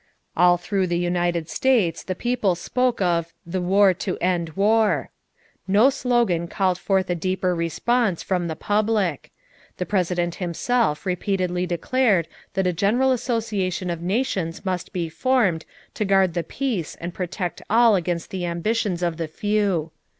[0.35, 5.11] All through the United States the people spoke of the "war to end war."
[5.67, 9.29] No slogan called forth a deeper response from the public.
[9.77, 16.03] The President himself repeatedly declared that a general association of nations must be formed to
[16.03, 19.91] guard the peace and protect all against the ambitions of the few.